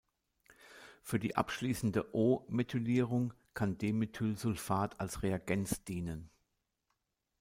Für 1.03 1.19
die 1.19 1.35
abschließende 1.35 2.15
"O"-Methylierung 2.15 3.33
kann 3.53 3.77
Dimethylsulfat 3.77 4.99
als 4.99 5.21
Reagenz 5.21 5.83
dienen. 5.83 6.31